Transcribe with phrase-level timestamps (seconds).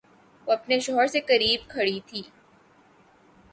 [0.47, 2.21] وہ اپنے شوہر سے قریب کھڑی رہی